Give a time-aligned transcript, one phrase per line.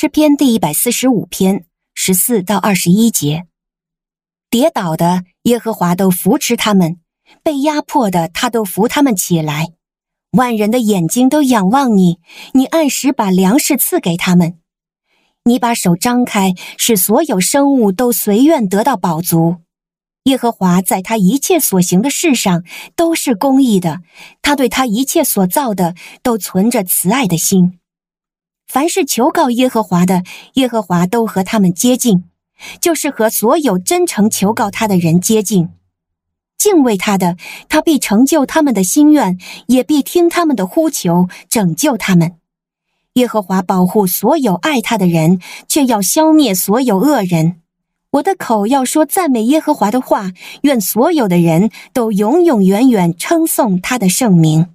[0.00, 3.46] 诗篇第一百四十五篇十四到二十一节。
[4.48, 7.00] 跌倒的耶和华都扶持他们，
[7.42, 9.70] 被压迫的他都扶他们起来。
[10.30, 12.20] 万人的眼睛都仰望你，
[12.52, 14.60] 你按时把粮食赐给他们。
[15.42, 19.56] 你把手张开，使所有生物都随愿得到饱足。
[20.26, 22.62] 耶和华在他一切所行的事上
[22.94, 23.98] 都是公义的，
[24.42, 27.77] 他对他一切所造的都存着慈爱的心。
[28.68, 30.22] 凡是求告耶和华的，
[30.54, 32.24] 耶和华都和他们接近，
[32.82, 35.70] 就是和所有真诚求告他的人接近。
[36.58, 37.38] 敬畏他的，
[37.70, 42.34] 他必成就他们的心愿，也必听他们的呼求，拯救他们。
[43.14, 47.62] 耶和华保护所有爱他的人，却要消灭所有恶人。
[48.10, 54.74] 我的口要说赞美耶和华的话，愿所有的人都永永远远称颂他的圣名。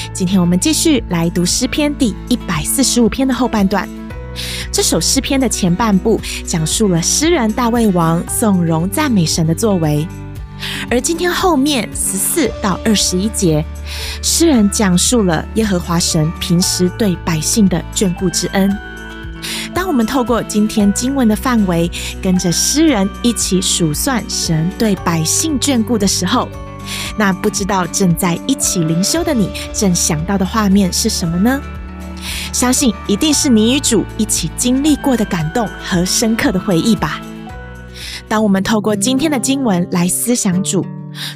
[0.21, 3.89] 今天我们继续来读诗篇第一百四十五篇的后半段。
[4.71, 10.07] 这首诗篇的前半部讲述了诗人大卫王颂荣赞美神的作为，
[10.91, 13.65] 而今天后面十四到二十一节，
[14.21, 18.71] 诗人讲述了耶和华神平时对百姓的眷顾之恩。
[19.73, 21.89] 当我们透过今天经文的范围，
[22.21, 26.47] 跟着诗人一起数算神对百姓眷顾的时候，
[27.17, 31.61] 那不知道正在一起灵修的你，正想到的画面是什么呢？
[32.53, 37.19] 相信一定是你与主一起经历过的感动和深刻的回忆吧。
[38.27, 40.85] 当我们透过今天的经文来思想主，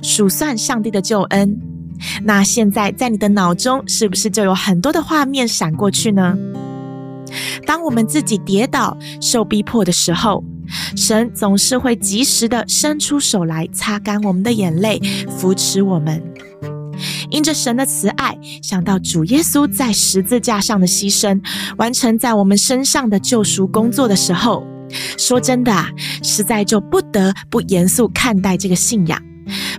[0.01, 1.59] 数算上帝的救恩，
[2.23, 6.37] 那现在在你的脑中是不是就有很多的画面闪过去呢？
[7.65, 10.43] 当我们自己跌倒、受逼迫的时候，
[10.95, 16.21] 神总是会及时的伸出手来擦干我们的眼泪，扶持我们。
[17.29, 21.41] 因着神的慈爱，想到主耶稣在十字架上的牺牲，
[21.77, 24.65] 完成在我们身上的救赎工作的时候，
[25.17, 25.89] 说真的啊，
[26.23, 29.21] 实在就不得不严肃看待这个信仰，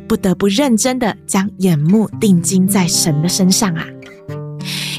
[0.06, 3.86] 不得不认真的将眼目定睛在神的身上啊。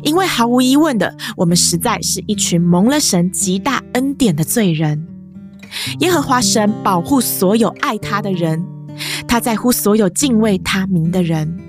[0.01, 5.05] 因为毫无疑问的，我们实在是一群蒙了神极大恩典的罪人。
[5.99, 8.65] 耶和华神保护所有爱他的人，
[9.27, 11.59] 他在乎所有敬畏他名的人。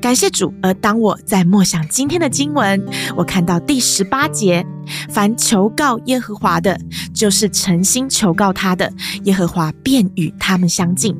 [0.00, 0.52] 感谢主。
[0.62, 2.84] 而当我在默想今天的经文，
[3.16, 4.66] 我看到第十八节：
[5.08, 6.78] 凡求告耶和华的，
[7.14, 11.16] 就是诚心求告他的，耶和华便与他们相近。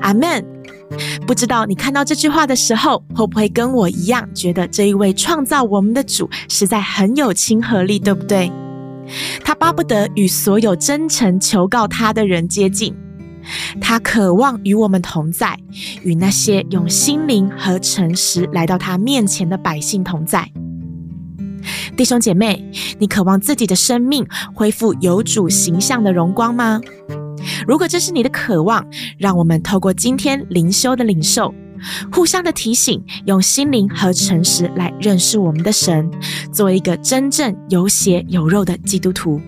[0.00, 0.44] 阿门。
[1.26, 8.52] 不知道你看到这句话的时候，会不会跟我一样，觉得这一位创造我们的主实在很有亲和力，对不对？
[9.44, 12.94] 他巴不得与所有真诚求告他的人接近，
[13.80, 15.58] 他渴望与我们同在，
[16.02, 20.50] 与那些用心灵和诚实来到他面前的百姓同在。
[21.96, 22.64] 弟兄姐妹，
[22.98, 26.80] 你渴望自己的生命恢复有主形象的荣光吗？
[27.66, 28.86] 如果这是你的渴望，
[29.18, 31.54] 让我们透过今天灵修的领受，
[32.12, 36.10] 互相的提醒，用心灵和诚实来认识我们的神，
[36.52, 39.40] 做一个真正有血有肉的基督徒。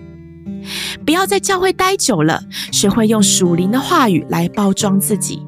[1.05, 5.41] 不要在教会待久了，学会用属灵的话语来包装自己，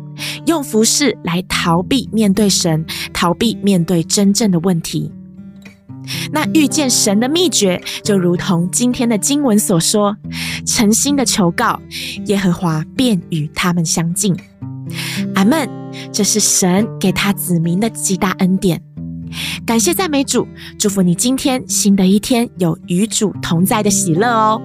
[0.45, 5.11] 用服饰来逃避面对神，逃避面对真正的问题。
[6.31, 10.15] 那遇见神的秘诀，就如同今天的经文所说，
[10.65, 11.81] 诚心的求告，
[12.27, 14.33] 耶和华便与他们相近。
[15.37, 15.69] 阿门。
[16.11, 18.81] 这是神给他子民的极大恩典。
[19.65, 20.47] 感谢赞美主，
[20.79, 24.59] 祝福你今天新的一天有与主同在的喜乐哦。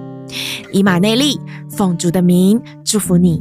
[0.71, 1.39] 以马内利，
[1.69, 3.39] 奉主的名祝福你。